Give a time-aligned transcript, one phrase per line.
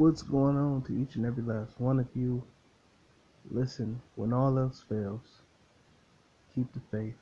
[0.00, 2.42] What's going on to each and every last one of you?
[3.50, 5.42] Listen, when all else fails,
[6.54, 7.18] keep the faith.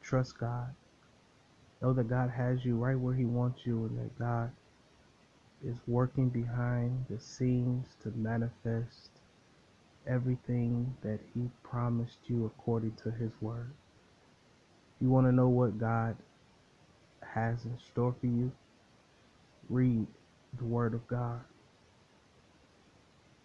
[0.00, 0.72] Trust God.
[1.82, 4.52] Know that God has you right where He wants you and that God
[5.66, 9.10] is working behind the scenes to manifest
[10.06, 13.72] everything that He promised you according to His word.
[15.00, 16.14] You want to know what God
[17.34, 18.52] has in store for you?
[19.68, 20.06] Read
[20.56, 21.40] the Word of God.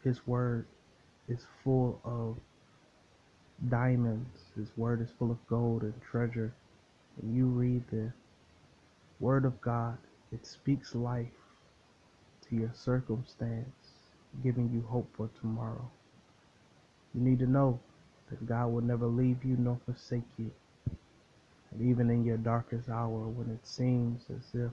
[0.03, 0.66] His Word
[1.27, 2.38] is full of
[3.70, 4.40] diamonds.
[4.55, 6.53] His Word is full of gold and treasure.
[7.17, 8.13] When you read the
[9.20, 9.98] Word of God,
[10.31, 11.27] it speaks life
[12.48, 13.91] to your circumstance,
[14.43, 15.90] giving you hope for tomorrow.
[17.13, 17.79] You need to know
[18.29, 20.52] that God will never leave you nor forsake you.
[21.71, 24.71] And even in your darkest hour, when it seems as if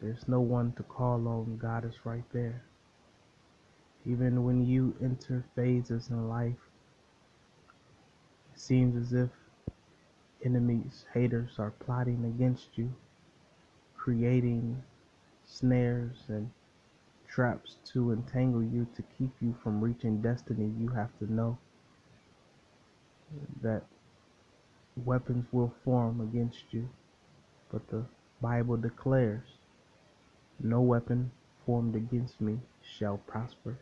[0.00, 2.64] there's no one to call on, God is right there.
[4.06, 6.70] Even when you enter phases in life,
[8.52, 9.30] it seems as if
[10.44, 12.94] enemies, haters are plotting against you,
[13.96, 14.82] creating
[15.44, 16.50] snares and
[17.28, 20.72] traps to entangle you to keep you from reaching destiny.
[20.78, 21.58] You have to know
[23.62, 23.84] that
[24.96, 26.88] weapons will form against you,
[27.70, 28.04] but the
[28.40, 29.58] Bible declares,
[30.58, 31.30] No weapon
[31.66, 33.78] formed against me shall prosper.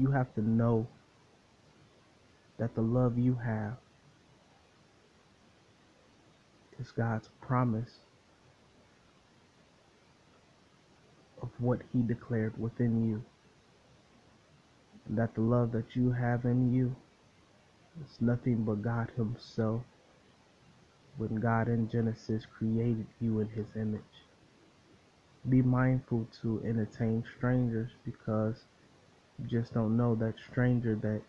[0.00, 0.86] You have to know
[2.58, 3.76] that the love you have
[6.80, 7.98] is God's promise
[11.42, 13.22] of what He declared within you.
[15.06, 16.96] And that the love that you have in you
[18.02, 19.82] is nothing but God Himself
[21.18, 24.00] when God in Genesis created you in His image.
[25.46, 28.64] Be mindful to entertain strangers because
[29.40, 31.22] you just don't know that stranger that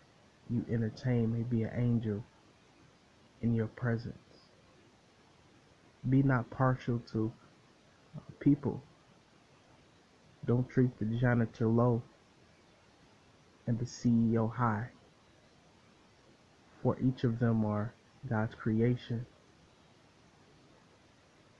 [0.50, 2.24] you entertain may be an angel
[3.40, 4.16] in your presence.
[6.08, 7.32] Be not partial to
[8.16, 8.82] uh, people.
[10.46, 12.02] Don't treat the janitor low
[13.66, 14.88] and the CEO high.
[16.82, 17.94] For each of them are
[18.28, 19.24] God's creation.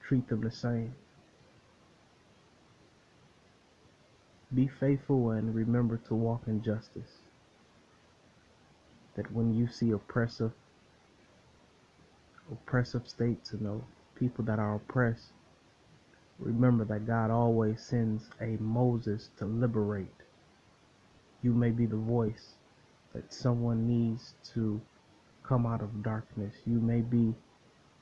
[0.02, 0.94] Treat them the same.
[4.54, 7.20] Be faithful and remember to walk in justice.
[9.16, 10.52] That when you see oppressive
[12.50, 15.32] oppressive states and know people that are oppressed,
[16.38, 20.08] remember that God always sends a Moses to liberate.
[21.42, 22.54] You may be the voice
[23.14, 24.80] that someone needs to
[25.42, 26.54] come out of darkness.
[26.66, 27.34] You may be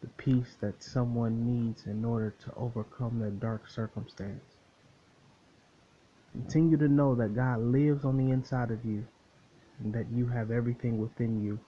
[0.00, 4.59] the peace that someone needs in order to overcome their dark circumstance.
[6.32, 9.06] Continue to know that God lives on the inside of you
[9.80, 11.58] and that you have everything within you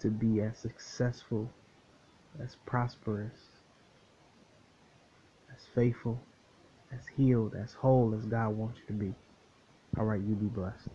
[0.00, 1.50] to be as successful,
[2.42, 3.38] as prosperous,
[5.54, 6.20] as faithful,
[6.92, 9.14] as healed, as whole as God wants you to be.
[9.98, 10.88] All right, you be blessed.